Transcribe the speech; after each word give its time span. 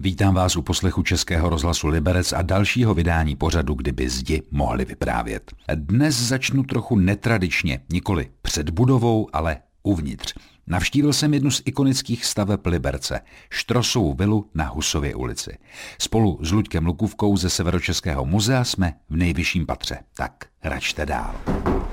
Vítám 0.00 0.34
vás 0.34 0.56
u 0.56 0.62
poslechu 0.62 1.02
Českého 1.02 1.48
rozhlasu 1.48 1.88
Liberec 1.88 2.32
a 2.32 2.42
dalšího 2.42 2.94
vydání 2.94 3.36
pořadu, 3.36 3.74
kdyby 3.74 4.08
zdi 4.08 4.42
mohli 4.50 4.84
vyprávět. 4.84 5.52
Dnes 5.74 6.20
začnu 6.20 6.62
trochu 6.62 6.96
netradičně, 6.96 7.80
nikoli 7.92 8.30
před 8.42 8.70
budovou, 8.70 9.28
ale 9.32 9.56
uvnitř. 9.82 10.34
Navštívil 10.70 11.12
jsem 11.12 11.34
jednu 11.34 11.50
z 11.50 11.62
ikonických 11.64 12.24
staveb 12.24 12.66
Liberce, 12.66 13.20
Štrosovou 13.50 14.14
vilu 14.14 14.46
na 14.54 14.68
Husově 14.68 15.14
ulici. 15.14 15.58
Spolu 15.98 16.38
s 16.42 16.52
Luďkem 16.52 16.86
Lukůvkou 16.86 17.36
ze 17.36 17.50
Severočeského 17.50 18.24
muzea 18.24 18.64
jsme 18.64 18.94
v 19.10 19.16
nejvyšším 19.16 19.66
patře. 19.66 19.98
Tak, 20.16 20.32
račte 20.64 21.06
dál. 21.06 21.34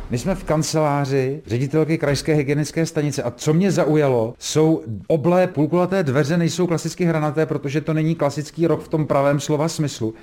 My 0.09 0.18
jsme 0.18 0.36
v 0.36 0.44
kanceláři 0.44 1.41
ředitelky 1.46 1.98
krajské 1.98 2.34
hygienické 2.34 2.86
stanice 2.86 3.23
a 3.23 3.32
co 3.32 3.54
mě 3.54 3.72
zaujalo, 3.72 4.34
jsou 4.40 4.84
oblé 5.07 5.48
půlkulaté 5.48 6.04
dveře, 6.04 6.38
nejsou 6.38 6.68
klasicky 6.68 7.05
hranaté, 7.05 7.46
protože 7.46 7.82
to 7.82 7.94
není 7.94 8.16
klasický 8.16 8.68
rok 8.68 8.84
v 8.84 8.88
tom 8.88 9.07
pravém 9.07 9.39
slova 9.39 9.68
smyslu 9.68 10.13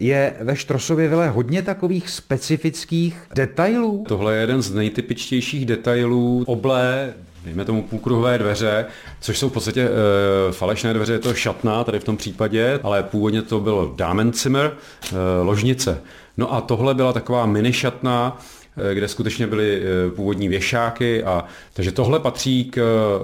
je 0.00 0.36
ve 0.40 0.56
Štrosově 0.56 1.08
vile 1.08 1.28
hodně 1.28 1.62
takových 1.62 2.10
specifických 2.10 3.22
detailů. 3.34 4.04
Tohle 4.08 4.34
je 4.34 4.40
jeden 4.40 4.62
z 4.62 4.74
nejtypičtějších 4.74 5.66
detailů. 5.66 6.44
Oblé 6.46 7.14
dejme 7.48 7.64
tomu 7.64 7.82
půlkruhové 7.82 8.38
dveře, 8.38 8.86
což 9.20 9.38
jsou 9.38 9.48
v 9.48 9.52
podstatě 9.52 9.88
e, 9.88 10.52
falešné 10.52 10.94
dveře, 10.94 11.12
je 11.12 11.18
to 11.18 11.34
šatná 11.34 11.84
tady 11.84 12.00
v 12.00 12.04
tom 12.04 12.16
případě, 12.16 12.80
ale 12.82 13.02
původně 13.02 13.42
to 13.42 13.60
bylo 13.60 13.94
Damenzimmer, 13.96 14.72
e, 15.12 15.42
ložnice. 15.42 16.00
No 16.36 16.54
a 16.54 16.60
tohle 16.60 16.94
byla 16.94 17.12
taková 17.12 17.46
mini 17.46 17.72
šatna, 17.72 18.38
Eh, 18.38 18.57
kde 18.94 19.08
skutečně 19.08 19.46
byly 19.46 19.82
eh, 19.82 20.10
původní 20.10 20.48
věšáky 20.48 21.24
a 21.24 21.44
takže 21.72 21.92
tohle 21.92 22.20
patří 22.20 22.64
k 22.64 22.78
eh, 22.78 22.82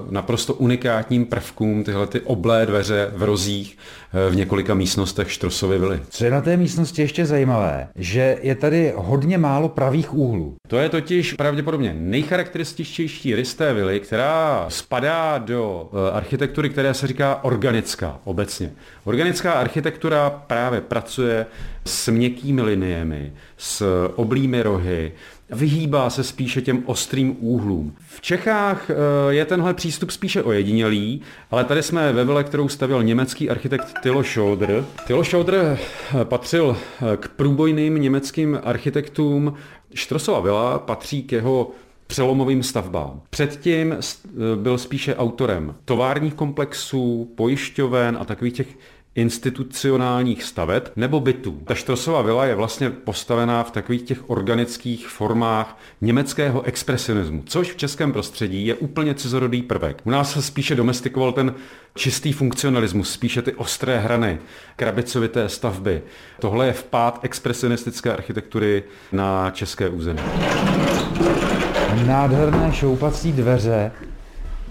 naprosto 0.09 0.53
unikátním 0.53 1.25
prvkům, 1.25 1.83
tyhle 1.83 2.07
ty 2.07 2.21
oblé 2.21 2.65
dveře 2.65 3.11
v 3.15 3.23
rozích 3.23 3.77
v 4.29 4.35
několika 4.35 4.73
místnostech 4.73 5.31
Štrosovy 5.31 5.79
vily. 5.79 5.99
Co 6.09 6.25
je 6.25 6.31
na 6.31 6.41
té 6.41 6.57
místnosti 6.57 7.01
ještě 7.01 7.25
zajímavé, 7.25 7.87
že 7.95 8.37
je 8.41 8.55
tady 8.55 8.93
hodně 8.95 9.37
málo 9.37 9.69
pravých 9.69 10.13
úhlů. 10.13 10.55
To 10.67 10.77
je 10.77 10.89
totiž 10.89 11.33
pravděpodobně 11.33 11.95
nejcharakterističtější 11.97 13.35
rys 13.35 13.53
té 13.53 13.73
vily, 13.73 13.99
která 13.99 14.65
spadá 14.69 15.37
do 15.37 15.89
architektury, 16.13 16.69
která 16.69 16.93
se 16.93 17.07
říká 17.07 17.43
organická 17.43 18.19
obecně. 18.23 18.71
Organická 19.03 19.53
architektura 19.53 20.29
právě 20.29 20.81
pracuje 20.81 21.45
s 21.87 22.07
měkkými 22.07 22.61
liniemi, 22.61 23.33
s 23.57 24.07
oblými 24.15 24.63
rohy, 24.63 25.11
vyhýbá 25.49 26.09
se 26.09 26.23
spíše 26.23 26.61
těm 26.61 26.83
ostrým 26.85 27.35
úhlům. 27.39 27.95
V 28.07 28.21
Čechách 28.21 28.89
eh, 28.89 28.93
je 29.29 29.45
tenhle 29.45 29.73
přístup 29.73 30.11
spíše 30.11 30.43
ojedinělý, 30.43 31.21
ale 31.51 31.63
tady 31.63 31.83
jsme 31.83 32.13
ve 32.13 32.25
vile, 32.25 32.43
kterou 32.43 32.67
stavěl 32.67 33.03
německý 33.03 33.49
architekt 33.49 33.93
Tilo 34.03 34.23
Schauder. 34.23 34.85
Tilo 35.07 35.23
Schauder 35.23 35.55
eh, 35.55 36.25
patřil 36.25 36.77
eh, 36.77 37.17
k 37.17 37.27
průbojným 37.27 38.01
německým 38.01 38.59
architektům. 38.63 39.53
Štrosova 39.93 40.39
vila 40.39 40.79
patří 40.79 41.23
k 41.23 41.31
jeho 41.31 41.71
přelomovým 42.07 42.63
stavbám. 42.63 43.21
Předtím 43.29 43.95
byl 44.55 44.77
spíše 44.77 45.15
autorem 45.15 45.75
továrních 45.85 46.33
komplexů, 46.33 47.31
pojišťoven 47.35 48.17
a 48.19 48.25
takových 48.25 48.53
těch 48.53 48.67
institucionálních 49.15 50.43
staveb 50.43 50.83
nebo 50.95 51.19
bytů. 51.19 51.61
Ta 51.65 51.75
Štrosová 51.75 52.21
vila 52.21 52.45
je 52.45 52.55
vlastně 52.55 52.89
postavená 52.89 53.63
v 53.63 53.71
takových 53.71 54.01
těch 54.01 54.29
organických 54.29 55.07
formách 55.07 55.77
německého 56.01 56.63
expresionismu, 56.63 57.43
což 57.45 57.71
v 57.71 57.77
českém 57.77 58.11
prostředí 58.11 58.67
je 58.67 58.75
úplně 58.75 59.13
cizorodý 59.13 59.61
prvek. 59.61 60.01
U 60.03 60.09
nás 60.09 60.33
se 60.33 60.41
spíše 60.41 60.75
domestikoval 60.75 61.31
ten 61.31 61.53
čistý 61.95 62.33
funkcionalismus, 62.33 63.11
spíše 63.11 63.41
ty 63.41 63.53
ostré 63.53 63.99
hrany, 63.99 64.39
krabicovité 64.75 65.49
stavby. 65.49 66.01
Tohle 66.39 66.67
je 66.67 66.73
vpád 66.73 67.19
expresionistické 67.21 68.13
architektury 68.13 68.83
na 69.11 69.51
české 69.51 69.89
území. 69.89 70.19
Nádherné 72.05 72.73
šoupací 72.73 73.31
dveře, 73.31 73.91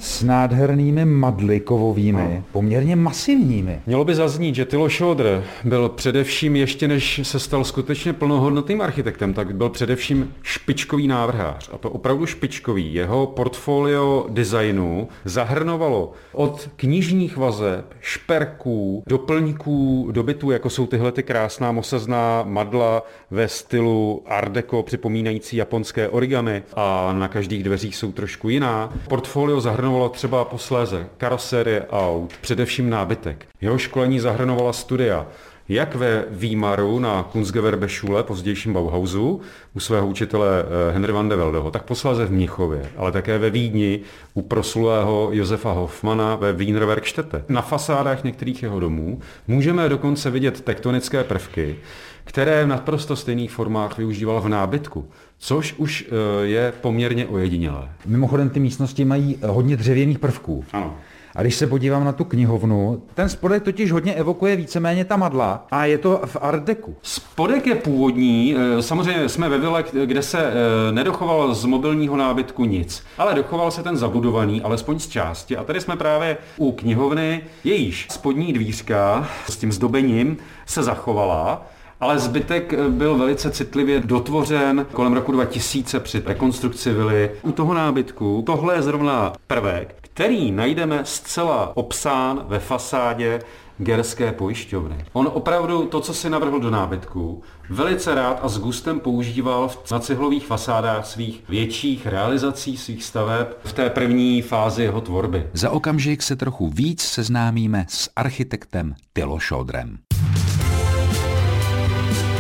s 0.05 0.23
nádhernými 0.23 1.05
madly 1.05 1.61
kovovými, 1.61 2.43
poměrně 2.53 2.97
masivními. 2.97 3.81
Mělo 3.87 4.05
by 4.05 4.15
zaznít, 4.15 4.55
že 4.55 4.65
Tilo 4.65 4.89
Šodr 4.89 5.45
byl 5.65 5.89
především, 5.89 6.57
ještě 6.57 6.89
než 6.89 7.21
se 7.23 7.39
stal 7.39 7.65
skutečně 7.65 8.13
plnohodnotným 8.13 8.81
architektem, 8.81 9.35
tak 9.35 9.57
byl 9.57 9.69
především 9.69 10.35
špičkový 10.43 11.09
návrhář. 11.09 11.71
A 11.73 11.79
to 11.79 11.91
opravdu 11.91 12.27
špičkový. 12.27 12.95
Jeho 12.95 13.27
portfolio 13.27 14.27
designu 14.29 15.09
zahrnovalo 15.25 16.13
od 16.33 16.69
knižních 16.77 17.37
vazeb, 17.37 17.95
šperků, 18.01 19.03
doplňků, 19.07 20.09
dobytů, 20.13 20.51
jako 20.51 20.71
jsou 20.71 20.87
tyhle 20.87 21.13
ty 21.13 21.23
krásná 21.23 21.73
mosazná 21.73 22.43
madla 22.47 23.03
ve 23.31 23.49
stylu 23.49 24.23
Art 24.27 24.53
Deco, 24.53 24.83
připomínající 24.83 25.57
japonské 25.57 26.09
origami 26.09 26.63
a 26.77 27.13
na 27.13 27.29
každých 27.29 27.65
dveřích 27.65 27.97
jsou 27.97 28.13
trošku 28.13 28.49
jiná. 28.49 28.93
Portfolio 29.09 29.61
zahrnovalo 29.61 29.94
zahrnovalo 29.95 30.09
třeba 30.09 30.45
posléze 30.45 31.07
karosérie 31.19 31.87
aut, 31.91 32.33
především 32.41 32.91
nábytek. 32.91 33.47
Jeho 33.61 33.79
školení 33.79 34.21
zahrnovala 34.21 34.73
studia 34.73 35.27
jak 35.69 35.95
ve 35.95 36.25
Výmaru 36.31 36.99
na 36.99 37.23
Kunstgewerbe 37.23 37.89
Schule, 37.89 38.23
pozdějším 38.23 38.73
Bauhausu, 38.73 39.41
u 39.75 39.81
svého 39.81 40.07
učitele 40.07 40.49
eh, 40.63 40.93
Henry 40.93 41.13
van 41.13 41.29
de 41.29 41.37
Veldeho, 41.37 41.71
tak 41.71 41.83
posléze 41.83 42.27
v 42.27 42.33
Mnichově, 42.33 42.91
ale 42.97 43.13
také 43.13 43.39
ve 43.39 43.51
Vídni 43.51 44.01
u 44.35 44.43
proslulého 44.43 45.29
Josefa 45.33 45.73
Hoffmana 45.73 46.37
ve 46.37 46.53
Wienerwerkstätte. 46.53 47.45
Na 47.49 47.63
fasádách 47.63 48.25
některých 48.25 48.63
jeho 48.63 48.81
domů 48.81 49.21
můžeme 49.49 49.89
dokonce 49.89 50.31
vidět 50.31 50.61
tektonické 50.61 51.25
prvky, 51.25 51.77
které 52.25 52.65
v 52.65 52.69
naprosto 52.69 53.17
stejných 53.17 53.51
formách 53.51 53.99
využíval 53.99 54.41
v 54.41 54.49
nábytku, 54.49 55.09
což 55.39 55.75
už 55.79 56.07
eh, 56.09 56.47
je 56.47 56.73
poměrně 56.81 57.27
ojedinělé. 57.27 57.89
Mimochodem 58.07 58.51
ty 58.51 58.61
místnosti 58.61 59.05
mají 59.05 59.39
hodně 59.47 59.77
dřevěných 59.77 60.19
prvků. 60.19 60.65
Ano. 60.73 60.95
A 61.37 61.43
když 61.43 61.55
se 61.55 61.67
podívám 61.67 62.05
na 62.05 62.13
tu 62.13 62.25
knihovnu, 62.25 63.03
ten 63.15 63.29
spodek 63.29 63.63
totiž 63.63 63.93
hodně 63.93 64.15
evokuje 64.15 64.57
víceméně 64.57 65.05
ta 65.05 65.17
madla 65.17 65.67
a 65.71 65.85
je 65.85 65.99
to 65.99 66.21
v 66.25 66.37
Art 66.41 66.65
Deku. 66.65 66.97
Spodek 67.03 67.67
je 67.67 67.75
původní, 67.75 68.57
eh, 68.57 68.83
samozřejmě 68.83 69.29
jsme 69.29 69.49
ve 69.49 69.59
vile, 69.59 69.85
kde 70.05 70.23
se 70.23 70.39
eh, 70.39 70.53
nedochoval 70.93 71.55
z 71.55 71.65
mobilního 71.65 72.17
nábytku 72.17 72.65
nic, 72.65 73.05
ale 73.19 73.35
dochoval 73.35 73.71
se 73.71 73.83
ten 73.83 73.97
zabudovaný, 73.97 74.63
alespoň 74.63 74.99
z 74.99 75.09
části. 75.09 75.57
A 75.57 75.65
tady 75.65 75.81
jsme 75.81 75.97
právě 75.97 76.37
u 76.57 76.73
knihovny, 76.73 77.41
jejíž 77.65 78.07
spodní 78.11 78.53
dvířka 78.53 79.29
s 79.49 79.57
tím 79.57 79.73
zdobením 79.73 80.37
se 80.67 80.83
zachovala, 80.83 81.67
ale 82.01 82.19
zbytek 82.19 82.73
eh, 82.73 82.89
byl 82.89 83.19
velice 83.19 83.51
citlivě 83.51 84.01
dotvořen 84.01 84.87
kolem 84.93 85.13
roku 85.13 85.33
2000 85.33 86.01
při 86.01 86.23
rekonstrukci 86.27 86.93
vily. 86.93 87.31
U 87.43 87.53
toho 87.53 87.75
nábytku 87.75 88.43
tohle 88.47 88.75
je 88.75 88.83
zrovna 88.83 89.33
prvek, 89.47 89.95
který 90.01 90.53
najdeme 90.53 91.01
zcela 91.05 91.77
obsán 91.77 92.45
ve 92.49 92.59
fasádě 92.59 93.41
Gerské 93.79 94.33
pojišťovny. 94.33 95.05
On 95.13 95.31
opravdu 95.33 95.87
to, 95.87 96.01
co 96.01 96.15
si 96.15 96.31
navrhl 96.31 96.61
do 96.61 96.71
nábytku, 96.71 97.43
velice 97.71 98.15
rád 98.15 98.41
a 98.43 98.49
s 98.49 98.59
gustem 98.59 99.01
používal 99.01 99.71
na 99.93 99.99
cihlových 99.99 100.47
fasádách 100.47 101.07
svých 101.07 101.43
větších 101.49 102.07
realizací 102.07 102.77
svých 102.77 103.05
staveb 103.05 103.47
v 103.65 103.73
té 103.73 103.91
první 103.91 104.43
fázi 104.43 104.83
jeho 104.83 105.01
tvorby. 105.01 105.47
Za 105.53 105.71
okamžik 105.71 106.23
se 106.23 106.37
trochu 106.37 106.69
víc 106.69 107.03
seznámíme 107.03 107.87
s 107.89 108.11
architektem 108.17 108.95
Tilo 109.13 109.39
Šodrem. 109.39 109.99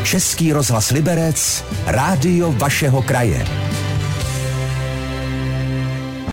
Český 0.04 0.52
rozhlas 0.52 0.90
Liberec, 0.90 1.64
rádio 1.86 2.52
vašeho 2.52 3.02
kraje. 3.02 3.46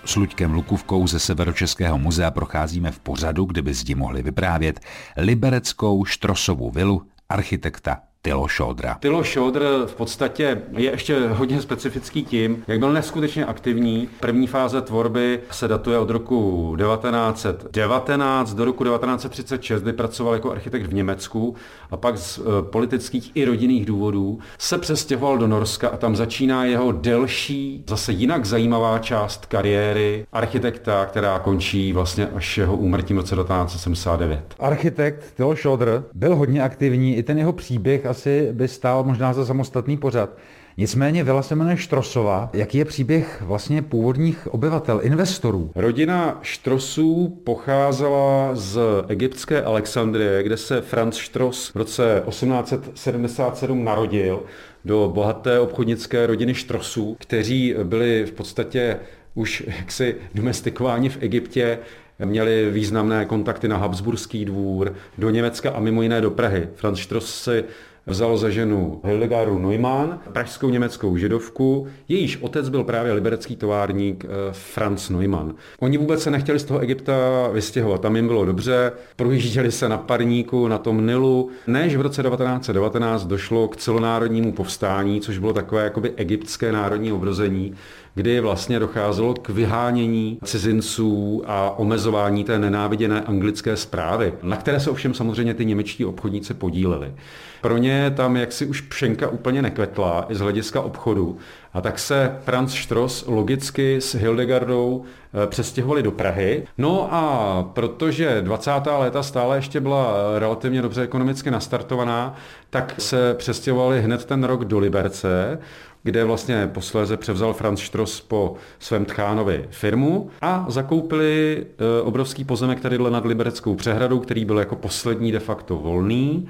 S 0.04 0.16
Luďkem 0.16 0.54
Lukuvkou 0.54 1.06
ze 1.06 1.18
Severočeského 1.18 1.98
muzea 1.98 2.30
procházíme 2.30 2.92
v 2.92 2.98
pořadu, 2.98 3.44
kdyby 3.44 3.74
zdi 3.74 3.94
mohli 3.94 4.22
vyprávět, 4.22 4.80
libereckou 5.16 6.04
Štrosovou 6.04 6.70
vilu 6.70 7.02
architekta 7.28 8.11
Tylo 8.24 8.48
Šodra. 8.48 8.96
Tylo 9.00 9.24
Šodr 9.24 9.86
v 9.86 9.94
podstatě 9.94 10.62
je 10.76 10.90
ještě 10.90 11.28
hodně 11.28 11.62
specifický 11.62 12.24
tím, 12.24 12.64
jak 12.66 12.78
byl 12.78 12.92
neskutečně 12.92 13.46
aktivní. 13.46 14.08
První 14.20 14.46
fáze 14.46 14.80
tvorby 14.82 15.40
se 15.50 15.68
datuje 15.68 15.98
od 15.98 16.10
roku 16.10 16.76
1919 16.78 18.54
do 18.54 18.64
roku 18.64 18.84
1936, 18.84 19.82
kdy 19.82 19.92
pracoval 19.92 20.34
jako 20.34 20.50
architekt 20.50 20.86
v 20.86 20.94
Německu 20.94 21.54
a 21.90 21.96
pak 21.96 22.18
z 22.18 22.38
eh, 22.38 22.42
politických 22.62 23.30
i 23.34 23.44
rodinných 23.44 23.86
důvodů 23.86 24.38
se 24.58 24.78
přestěhoval 24.78 25.38
do 25.38 25.46
Norska 25.46 25.88
a 25.88 25.96
tam 25.96 26.16
začíná 26.16 26.64
jeho 26.64 26.92
delší, 26.92 27.84
zase 27.88 28.12
jinak 28.12 28.44
zajímavá 28.44 28.98
část 28.98 29.46
kariéry 29.46 30.26
architekta, 30.32 31.06
která 31.06 31.38
končí 31.38 31.92
vlastně 31.92 32.28
až 32.34 32.58
jeho 32.58 32.76
úmrtím 32.76 33.16
v 33.16 33.20
roce 33.20 33.36
1979. 33.36 34.54
Architekt 34.58 35.32
Tylo 35.36 35.56
Šodr 35.56 36.04
byl 36.14 36.36
hodně 36.36 36.62
aktivní, 36.62 37.16
i 37.16 37.22
ten 37.22 37.38
jeho 37.38 37.52
příběh 37.52 38.06
asi 38.12 38.48
by 38.52 38.68
stál 38.68 39.04
možná 39.04 39.32
za 39.32 39.46
samostatný 39.46 39.96
pořad. 39.96 40.30
Nicméně 40.76 41.24
vila 41.24 41.42
se 41.42 41.54
jmenuje 41.54 41.76
Štrosova. 41.76 42.50
Jaký 42.52 42.78
je 42.78 42.84
příběh 42.84 43.42
vlastně 43.42 43.82
původních 43.82 44.54
obyvatel, 44.54 45.00
investorů? 45.02 45.70
Rodina 45.74 46.38
Štrosů 46.42 47.40
pocházela 47.44 48.50
z 48.52 48.78
egyptské 49.08 49.62
Alexandrie, 49.62 50.42
kde 50.42 50.56
se 50.56 50.80
Franz 50.80 51.16
Štros 51.16 51.68
v 51.68 51.76
roce 51.76 52.22
1877 52.28 53.84
narodil 53.84 54.42
do 54.84 55.10
bohaté 55.14 55.60
obchodnické 55.60 56.26
rodiny 56.26 56.54
Štrosů, 56.54 57.16
kteří 57.20 57.74
byli 57.84 58.24
v 58.26 58.32
podstatě 58.32 58.98
už 59.34 59.64
jaksi 59.78 60.16
domestikováni 60.34 61.08
v 61.08 61.18
Egyptě, 61.20 61.78
měli 62.24 62.70
významné 62.70 63.24
kontakty 63.24 63.68
na 63.68 63.76
Habsburský 63.76 64.44
dvůr, 64.44 64.94
do 65.18 65.30
Německa 65.30 65.70
a 65.70 65.80
mimo 65.80 66.02
jiné 66.02 66.20
do 66.20 66.30
Prahy. 66.30 66.68
Franz 66.74 67.00
Stross 67.00 67.42
si 67.42 67.64
vzal 68.06 68.36
za 68.36 68.50
ženu 68.50 69.00
Hildegardu 69.04 69.58
Neumann, 69.58 70.18
pražskou 70.32 70.70
německou 70.70 71.16
židovku, 71.16 71.86
jejíž 72.08 72.38
otec 72.40 72.68
byl 72.68 72.84
právě 72.84 73.12
liberecký 73.12 73.56
továrník 73.56 74.24
eh, 74.24 74.28
Franz 74.52 75.10
Neumann. 75.10 75.54
Oni 75.80 75.98
vůbec 75.98 76.22
se 76.22 76.30
nechtěli 76.30 76.58
z 76.58 76.64
toho 76.64 76.80
Egypta 76.80 77.12
vystěhovat, 77.52 78.00
tam 78.00 78.16
jim 78.16 78.26
bylo 78.26 78.44
dobře, 78.44 78.92
projížděli 79.16 79.72
se 79.72 79.88
na 79.88 79.98
parníku, 79.98 80.68
na 80.68 80.78
tom 80.78 81.06
Nilu, 81.06 81.50
než 81.66 81.96
v 81.96 82.00
roce 82.00 82.22
1919 82.22 83.24
došlo 83.24 83.68
k 83.68 83.76
celonárodnímu 83.76 84.52
povstání, 84.52 85.20
což 85.20 85.38
bylo 85.38 85.52
takové 85.52 85.84
jakoby 85.84 86.12
egyptské 86.16 86.72
národní 86.72 87.12
obrození, 87.12 87.74
kdy 88.14 88.40
vlastně 88.40 88.78
docházelo 88.78 89.34
k 89.34 89.48
vyhánění 89.48 90.38
cizinců 90.44 91.42
a 91.46 91.78
omezování 91.78 92.44
té 92.44 92.58
nenáviděné 92.58 93.20
anglické 93.20 93.76
zprávy, 93.76 94.34
na 94.42 94.56
které 94.56 94.80
se 94.80 94.90
ovšem 94.90 95.14
samozřejmě 95.14 95.54
ty 95.54 95.64
němečtí 95.64 96.04
obchodníci 96.04 96.54
podíleli. 96.54 97.12
Pro 97.60 97.78
ně 97.78 97.91
tam 98.16 98.36
jaksi 98.36 98.66
už 98.66 98.80
pšenka 98.80 99.28
úplně 99.28 99.62
nekvetla 99.62 100.26
i 100.28 100.34
z 100.34 100.40
hlediska 100.40 100.80
obchodu 100.80 101.38
a 101.74 101.80
tak 101.80 101.98
se 101.98 102.36
Franz 102.44 102.74
Stross 102.74 103.24
logicky 103.26 104.00
s 104.00 104.14
Hildegardou 104.14 105.04
eh, 105.04 105.46
přestěhovali 105.46 106.02
do 106.02 106.10
Prahy. 106.10 106.66
No 106.78 107.08
a 107.14 107.62
protože 107.72 108.42
20. 108.42 108.70
léta 108.98 109.22
stále 109.22 109.56
ještě 109.56 109.80
byla 109.80 110.14
relativně 110.38 110.82
dobře 110.82 111.02
ekonomicky 111.02 111.50
nastartovaná, 111.50 112.34
tak 112.70 112.94
se 112.98 113.34
přestěhovali 113.34 114.02
hned 114.02 114.24
ten 114.24 114.44
rok 114.44 114.64
do 114.64 114.78
Liberce, 114.78 115.58
kde 116.02 116.24
vlastně 116.24 116.66
posléze 116.66 117.16
převzal 117.16 117.52
Franz 117.52 117.80
Stross 117.80 118.20
po 118.20 118.54
svém 118.78 119.04
tchánovi 119.04 119.66
firmu 119.70 120.30
a 120.42 120.66
zakoupili 120.68 121.64
eh, 121.66 122.02
obrovský 122.02 122.44
pozemek 122.44 122.80
tadyhle 122.80 123.10
nad 123.10 123.24
Libereckou 123.24 123.74
přehradou, 123.74 124.18
který 124.18 124.44
byl 124.44 124.58
jako 124.58 124.76
poslední 124.76 125.32
de 125.32 125.40
facto 125.40 125.76
volný 125.76 126.48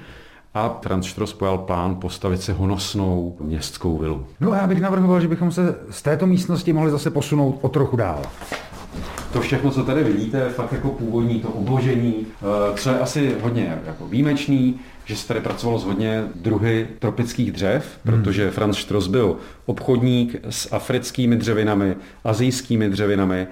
a 0.53 0.79
Franz 0.81 1.07
Stross 1.07 1.33
pojal 1.33 1.57
plán 1.57 1.95
postavit 1.95 2.41
si 2.41 2.51
honosnou 2.51 3.37
městskou 3.39 3.97
vilu. 3.97 4.27
No 4.39 4.51
a 4.51 4.57
já 4.57 4.67
bych 4.67 4.81
navrhoval, 4.81 5.21
že 5.21 5.27
bychom 5.27 5.51
se 5.51 5.75
z 5.89 6.01
této 6.01 6.27
místnosti 6.27 6.73
mohli 6.73 6.91
zase 6.91 7.11
posunout 7.11 7.59
o 7.61 7.69
trochu 7.69 7.95
dál. 7.95 8.21
To 9.33 9.41
všechno, 9.41 9.71
co 9.71 9.83
tady 9.83 10.03
vidíte, 10.03 10.37
je 10.37 10.49
fakt 10.49 10.73
jako 10.73 10.89
původní 10.89 11.39
to 11.39 11.47
obložení, 11.47 12.15
eh, 12.41 12.77
co 12.77 12.89
je 12.89 12.99
asi 12.99 13.35
hodně 13.41 13.77
jako 13.85 14.07
výjimečný, 14.07 14.79
že 15.05 15.15
se 15.15 15.27
tady 15.27 15.39
pracovalo 15.39 15.79
s 15.79 15.83
hodně 15.83 16.23
druhy 16.35 16.87
tropických 16.99 17.51
dřev, 17.51 17.85
hmm. 18.05 18.13
protože 18.13 18.51
Franz 18.51 18.77
Stross 18.77 19.07
byl 19.07 19.37
obchodník 19.65 20.35
s 20.49 20.73
africkými 20.73 21.35
dřevinami, 21.35 21.95
azijskými 22.23 22.89
dřevinami, 22.89 23.47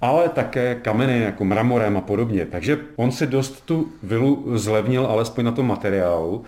ale 0.00 0.28
také 0.28 0.74
kameny 0.74 1.20
jako 1.20 1.44
mramorem 1.44 1.96
a 1.96 2.00
podobně. 2.00 2.46
Takže 2.46 2.78
on 2.96 3.12
si 3.12 3.26
dost 3.26 3.64
tu 3.64 3.88
vilu 4.02 4.44
zlevnil 4.54 5.06
alespoň 5.06 5.44
na 5.44 5.52
tom 5.52 5.66
materiálu. 5.66 6.44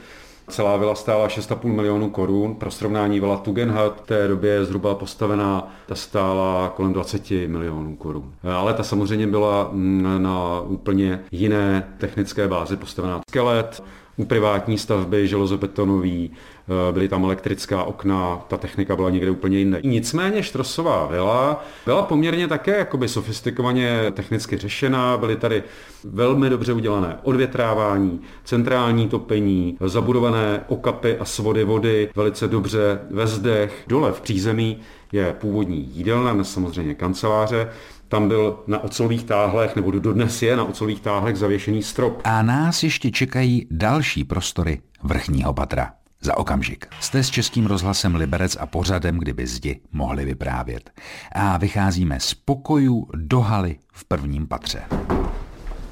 Celá 0.48 0.76
vila 0.76 0.94
stála 0.94 1.28
6,5 1.28 1.68
milionů 1.68 2.10
korun. 2.10 2.54
Pro 2.54 2.70
srovnání 2.70 3.20
vila 3.20 3.36
Tugendhat 3.36 4.02
v 4.02 4.06
té 4.06 4.28
době 4.28 4.64
zhruba 4.64 4.94
postavená, 4.94 5.72
ta 5.86 5.94
stála 5.94 6.72
kolem 6.76 6.92
20 6.92 7.30
milionů 7.30 7.96
korun. 7.96 8.32
Ale 8.56 8.74
ta 8.74 8.82
samozřejmě 8.82 9.26
byla 9.26 9.70
na 10.18 10.60
úplně 10.60 11.20
jiné 11.30 11.88
technické 11.98 12.48
bázi 12.48 12.76
postavená. 12.76 13.20
Skelet, 13.30 13.82
privátní 14.26 14.78
stavby 14.78 15.28
železobetonový, 15.28 16.30
eh, 16.30 16.92
byly 16.92 17.08
tam 17.08 17.24
elektrická 17.24 17.82
okna, 17.84 18.44
ta 18.48 18.56
technika 18.56 18.96
byla 18.96 19.10
někde 19.10 19.30
úplně 19.30 19.58
jiná. 19.58 19.78
Nicméně 19.84 20.42
Štrosová 20.42 21.06
vila 21.06 21.64
byla 21.84 22.02
poměrně 22.02 22.48
také 22.48 22.78
jakoby 22.78 23.08
sofistikovaně 23.08 24.12
technicky 24.12 24.56
řešená, 24.56 25.16
byly 25.16 25.36
tady 25.36 25.62
velmi 26.04 26.50
dobře 26.50 26.72
udělané 26.72 27.18
odvětrávání, 27.22 28.20
centrální 28.44 29.08
topení, 29.08 29.76
zabudované 29.80 30.64
okapy 30.68 31.16
a 31.18 31.24
svody 31.24 31.64
vody 31.64 32.08
velice 32.16 32.48
dobře 32.48 33.00
ve 33.10 33.26
zdech. 33.26 33.84
Dole 33.86 34.12
v 34.12 34.20
přízemí 34.20 34.78
je 35.12 35.36
původní 35.40 35.90
jídelna, 35.94 36.44
samozřejmě 36.44 36.94
kanceláře, 36.94 37.68
tam 38.10 38.28
byl 38.28 38.58
na 38.66 38.84
ocelových 38.84 39.24
táhlech, 39.24 39.76
nebo 39.76 39.90
dodnes 39.90 40.42
je 40.42 40.56
na 40.56 40.64
ocelových 40.64 41.00
táhlech 41.00 41.36
zavěšený 41.36 41.82
strop. 41.82 42.20
A 42.24 42.42
nás 42.42 42.82
ještě 42.82 43.10
čekají 43.10 43.66
další 43.70 44.24
prostory 44.24 44.80
vrchního 45.02 45.54
patra. 45.54 45.92
Za 46.22 46.36
okamžik. 46.36 46.86
Jste 47.00 47.22
s 47.22 47.30
Českým 47.30 47.66
rozhlasem 47.66 48.14
Liberec 48.14 48.56
a 48.60 48.66
pořadem, 48.66 49.18
kdyby 49.18 49.46
zdi 49.46 49.80
mohli 49.92 50.24
vyprávět. 50.24 50.90
A 51.32 51.58
vycházíme 51.58 52.20
z 52.20 52.34
pokojů 52.34 53.06
do 53.14 53.40
haly 53.40 53.76
v 53.92 54.04
prvním 54.04 54.46
patře. 54.46 54.82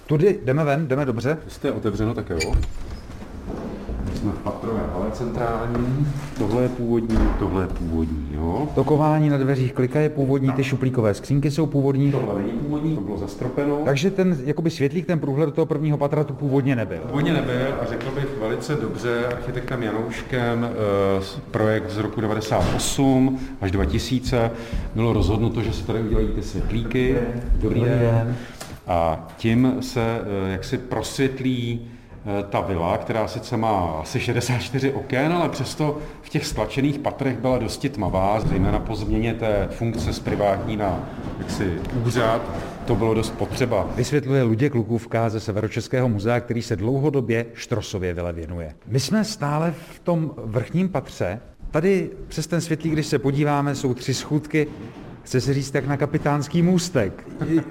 Tudy 0.07 0.41
jdeme 0.45 0.65
ven, 0.65 0.89
jdeme 0.89 1.05
dobře? 1.05 1.39
Jste 1.49 1.73
otevřeno, 1.73 2.15
tak 2.15 2.31
jo. 2.31 2.55
Jsme 4.29 4.37
v 4.37 4.43
patrové 4.43 4.81
hale 4.93 5.11
centrální. 5.13 6.07
Tohle 6.39 6.63
je 6.63 6.69
původní, 6.69 7.19
tohle 7.39 7.63
je 7.63 7.69
původní, 7.69 8.29
jo. 8.33 8.69
Tokování 8.75 9.29
na 9.29 9.39
dveřích 9.39 9.73
klika 9.73 10.01
je 10.01 10.09
původní, 10.09 10.53
ty 10.53 10.65
šuplíkové 10.65 11.15
skřínky 11.15 11.51
jsou 11.51 11.67
původní. 11.67 12.13
Tohle 12.13 12.43
není 12.43 12.53
původní, 12.53 12.95
to 12.95 13.01
bylo 13.01 13.19
zastropeno. 13.19 13.79
Takže 13.85 14.11
ten 14.11 14.39
jakoby 14.45 14.71
světlík, 14.71 15.07
ten 15.07 15.19
průhled 15.19 15.49
do 15.49 15.53
toho 15.53 15.67
prvního 15.67 15.99
patra 15.99 16.25
tu 16.25 16.33
původně 16.35 16.77
nebyl. 16.77 16.99
Původně 16.99 17.33
nebyl 17.33 17.75
a 17.81 17.85
řekl 17.85 18.11
bych 18.15 18.27
velice 18.41 18.75
dobře 18.75 19.27
architektem 19.27 19.83
Janouškem 19.83 20.69
eh, 20.71 21.25
projekt 21.51 21.91
z 21.91 21.99
roku 21.99 22.21
98 22.21 23.39
až 23.61 23.71
2000 23.71 24.51
bylo 24.95 25.13
rozhodnuto, 25.13 25.63
že 25.63 25.73
se 25.73 25.87
tady 25.87 26.01
udělají 26.01 26.29
ty 26.29 26.43
světlíky. 26.43 27.17
Dobrý 27.55 27.81
den. 27.81 28.37
A 28.87 29.29
tím 29.37 29.77
se 29.81 30.21
eh, 30.47 30.53
jaksi 30.53 30.79
prosvětlí 30.79 31.81
ta 32.51 32.61
vila, 32.61 32.99
která 32.99 33.29
sice 33.29 33.57
má 33.57 33.99
asi 34.01 34.21
64 34.21 34.93
oken, 34.93 35.33
ale 35.33 35.49
přesto 35.49 35.99
v 36.23 36.29
těch 36.29 36.47
stlačených 36.47 36.99
patrech 36.99 37.39
byla 37.39 37.59
dosti 37.59 37.89
tmavá, 37.89 38.41
zejména 38.41 38.79
po 38.79 38.97
změně 38.97 39.35
té 39.35 39.69
funkce 39.71 40.13
z 40.13 40.19
privátní 40.19 40.77
na 40.77 41.09
jaksi 41.39 41.81
úřad, 42.05 42.43
to 42.87 42.95
bylo 42.95 43.15
dost 43.15 43.31
potřeba. 43.31 43.89
Vysvětluje 43.97 44.43
Luděk 44.43 44.75
Lukůvka 44.75 45.29
ze 45.29 45.41
Severočeského 45.41 46.09
muzea, 46.09 46.41
který 46.41 46.63
se 46.63 46.77
dlouhodobě 46.77 47.47
Štrosově 47.55 48.15
vile 48.15 48.33
věnuje. 48.33 48.75
My 48.87 49.01
jsme 49.01 49.25
stále 49.25 49.75
v 49.93 49.99
tom 49.99 50.31
vrchním 50.37 50.89
patře. 50.89 51.41
Tady 51.71 52.11
přes 52.29 52.47
ten 52.47 52.61
světlík, 52.61 52.93
když 52.93 53.07
se 53.07 53.19
podíváme, 53.19 53.75
jsou 53.75 53.95
tři 53.95 54.15
schůdky 54.15 54.67
chce 55.29 55.41
se 55.41 55.55
říct 55.55 55.71
tak 55.71 55.87
na 55.87 55.97
kapitánský 55.97 56.63
můstek. 56.63 57.29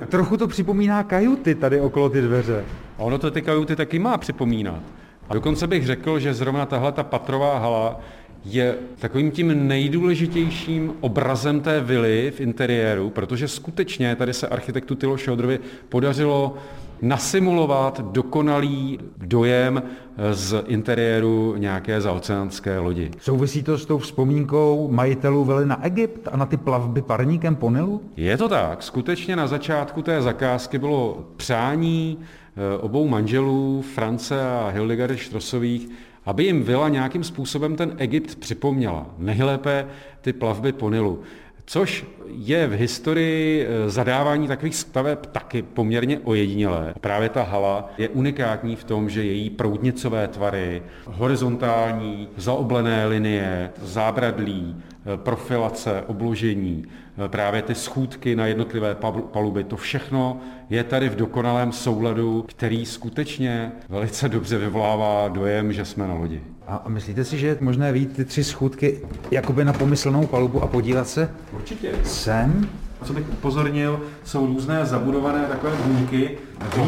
Trochu 0.09 0.37
to 0.37 0.47
připomíná 0.47 1.03
kajuty 1.03 1.55
tady 1.55 1.81
okolo 1.81 2.09
ty 2.09 2.21
dveře. 2.21 2.63
A 2.97 3.03
ono 3.03 3.17
to 3.17 3.31
ty 3.31 3.41
kajuty 3.41 3.75
taky 3.75 3.99
má 3.99 4.17
připomínat. 4.17 4.83
A 5.29 5.33
dokonce 5.33 5.67
bych 5.67 5.85
řekl, 5.85 6.19
že 6.19 6.33
zrovna 6.33 6.65
tahle 6.65 6.91
ta 6.91 7.03
patrová 7.03 7.57
hala 7.59 7.99
je 8.45 8.75
takovým 8.99 9.31
tím 9.31 9.67
nejdůležitějším 9.67 10.93
obrazem 11.01 11.61
té 11.61 11.81
vily 11.81 12.33
v 12.35 12.41
interiéru, 12.41 13.09
protože 13.09 13.47
skutečně 13.47 14.15
tady 14.15 14.33
se 14.33 14.47
architektu 14.47 14.95
Tylo 14.95 15.17
Šodrovi 15.17 15.59
podařilo 15.89 16.57
nasimulovat 17.01 18.01
dokonalý 18.01 18.99
dojem 19.17 19.83
z 20.31 20.63
interiéru 20.67 21.55
nějaké 21.57 22.01
zaoceánské 22.01 22.79
lodi. 22.79 23.11
Souvisí 23.19 23.63
to 23.63 23.77
s 23.77 23.85
tou 23.85 23.97
vzpomínkou 23.97 24.87
majitelů 24.91 25.43
vily 25.43 25.65
na 25.65 25.85
Egypt 25.85 26.27
a 26.31 26.37
na 26.37 26.45
ty 26.45 26.57
plavby 26.57 27.01
parníkem 27.01 27.55
po 27.55 27.71
Nilu? 27.71 28.01
Je 28.17 28.37
to 28.37 28.49
tak. 28.49 28.83
Skutečně 28.83 29.35
na 29.35 29.47
začátku 29.47 30.01
té 30.01 30.21
zakázky 30.21 30.77
bylo 30.77 31.25
přání 31.37 32.17
eh, 32.19 32.46
obou 32.79 33.07
manželů, 33.07 33.81
France 33.93 34.41
a 34.41 34.69
Hildegardy 34.73 35.17
Štrosových, 35.17 35.89
aby 36.25 36.43
jim 36.43 36.63
vila 36.63 36.89
nějakým 36.89 37.23
způsobem 37.23 37.75
ten 37.75 37.95
Egypt 37.97 38.35
připomněla. 38.35 39.05
Nejlépe 39.17 39.87
ty 40.21 40.33
plavby 40.33 40.71
po 40.71 40.89
Nilu 40.89 41.23
což 41.69 42.05
je 42.27 42.67
v 42.67 42.71
historii 42.71 43.65
eh, 43.67 43.89
zadávání 43.89 44.47
takových 44.47 44.75
staveb 44.75 45.17
taky 45.31 45.61
poměrně 45.61 46.19
ojedinělé. 46.23 46.93
Právě 47.01 47.29
ta 47.29 47.43
hala 47.43 47.89
je 47.97 48.09
unikátní 48.09 48.75
v 48.75 48.83
tom, 48.83 49.09
že 49.09 49.23
její 49.23 49.49
proudnicové 49.49 50.27
tvary, 50.27 50.83
horizontální, 51.05 52.27
zaoblené 52.37 53.05
linie, 53.05 53.71
zábradlí, 53.81 54.75
profilace, 55.15 56.03
obložení, 56.07 56.85
právě 57.27 57.61
ty 57.61 57.75
schůdky 57.75 58.35
na 58.35 58.45
jednotlivé 58.45 58.95
paluby, 59.31 59.63
to 59.63 59.77
všechno 59.77 60.39
je 60.69 60.83
tady 60.83 61.09
v 61.09 61.15
dokonalém 61.15 61.71
souladu, 61.71 62.45
který 62.47 62.85
skutečně 62.85 63.71
velice 63.89 64.29
dobře 64.29 64.57
vyvolává 64.57 65.27
dojem, 65.27 65.73
že 65.73 65.85
jsme 65.85 66.07
na 66.07 66.13
lodi. 66.13 66.41
A 66.67 66.83
myslíte 66.87 67.23
si, 67.23 67.37
že 67.37 67.47
je 67.47 67.57
možné 67.61 67.91
vít 67.91 68.15
ty 68.15 68.25
tři 68.25 68.43
schůdky 68.43 69.01
jakoby 69.31 69.65
na 69.65 69.73
pomyslnou 69.73 70.27
palubu 70.27 70.63
a 70.63 70.67
podívat 70.67 71.07
se? 71.07 71.31
Určitě. 71.53 71.91
Sem? 72.03 72.69
Co 73.03 73.13
bych 73.13 73.29
upozornil, 73.29 74.01
jsou 74.23 74.45
různé 74.45 74.85
zabudované 74.85 75.45
takové 75.45 75.71
buňky. 75.85 76.37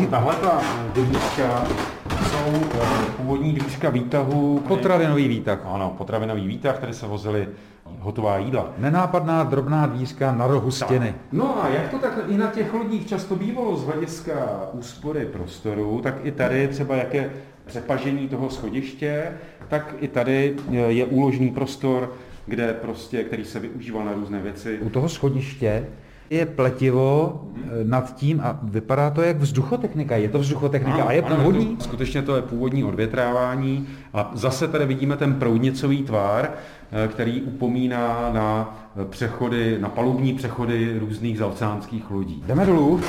Tahle 0.09 0.35
ta 0.35 0.61
dvířka 0.93 1.67
jsou 2.09 2.61
eh, 2.81 3.11
původní 3.17 3.53
dvířka 3.53 3.89
výtahu. 3.89 4.63
Potravinový 4.67 5.27
výtah. 5.27 5.59
Ano, 5.65 5.95
potravinový 5.97 6.47
výtah, 6.47 6.77
který 6.77 6.93
se 6.93 7.07
vozili 7.07 7.47
hotová 7.99 8.37
jídla. 8.37 8.73
Nenápadná 8.77 9.43
drobná 9.43 9.85
dvířka 9.85 10.31
na 10.31 10.47
rohu 10.47 10.71
stěny. 10.71 11.15
No 11.31 11.63
a 11.63 11.69
jak 11.69 11.89
to 11.89 11.99
tak 11.99 12.19
i 12.27 12.37
na 12.37 12.47
těch 12.47 12.73
lodích 12.73 13.07
často 13.07 13.35
bývalo 13.35 13.77
z 13.77 13.85
hlediska 13.85 14.33
úspory 14.73 15.25
prostoru, 15.25 15.99
tak 16.03 16.15
i 16.23 16.31
tady 16.31 16.67
třeba 16.67 16.95
jaké 16.95 17.29
přepažení 17.65 18.27
toho 18.27 18.49
schodiště, 18.49 19.23
tak 19.67 19.95
i 19.99 20.07
tady 20.07 20.55
je 20.87 21.05
úložný 21.05 21.51
prostor, 21.51 22.13
kde 22.45 22.73
prostě, 22.73 23.23
který 23.23 23.45
se 23.45 23.59
využíval 23.59 24.05
na 24.05 24.13
různé 24.13 24.39
věci. 24.39 24.79
U 24.81 24.89
toho 24.89 25.09
schodiště 25.09 25.85
je 26.29 26.45
pletivo 26.45 27.41
nad 27.83 28.15
tím 28.15 28.41
a 28.43 28.59
vypadá 28.63 29.09
to 29.09 29.21
jak 29.21 29.37
vzduchotechnika. 29.37 30.15
Je 30.15 30.29
to 30.29 30.39
vzduchotechnika 30.39 30.93
ano, 30.97 31.07
a 31.07 31.11
je 31.11 31.21
původní? 31.21 31.65
Ano, 31.67 31.75
to, 31.75 31.83
skutečně 31.83 32.21
to 32.21 32.35
je 32.35 32.41
původní 32.41 32.83
odvětrávání 32.83 33.87
a 34.13 34.31
zase 34.33 34.67
tady 34.67 34.85
vidíme 34.85 35.17
ten 35.17 35.33
proudnicový 35.33 36.03
tvar, 36.03 36.49
eh, 36.91 37.07
který 37.07 37.41
upomíná 37.41 38.29
na 38.33 38.79
přechody, 39.09 39.77
na 39.79 39.89
palubní 39.89 40.33
přechody 40.33 40.99
různých 40.99 41.37
zaoceánských 41.37 42.11
lodí. 42.11 42.43
Jdeme 42.47 42.65
dolů. 42.65 43.01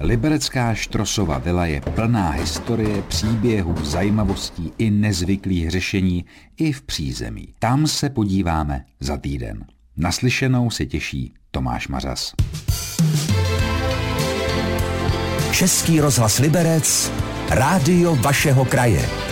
Liberecká 0.00 0.74
Štrosova 0.74 1.38
vila 1.38 1.66
je 1.66 1.80
plná 1.80 2.30
historie, 2.30 3.02
příběhů, 3.02 3.74
zajímavostí 3.84 4.72
i 4.78 4.90
nezvyklých 4.90 5.70
řešení 5.70 6.24
i 6.56 6.72
v 6.72 6.82
přízemí. 6.82 7.54
Tam 7.58 7.86
se 7.86 8.10
podíváme 8.10 8.84
za 9.00 9.16
týden. 9.16 9.64
Naslyšenou 9.96 10.70
se 10.70 10.86
těší 10.86 11.34
Tomáš 11.54 11.88
Mařas. 11.88 12.32
Český 15.52 16.00
rozhlas 16.00 16.38
Liberec, 16.38 17.12
rádio 17.50 18.16
vašeho 18.16 18.64
kraje. 18.64 19.31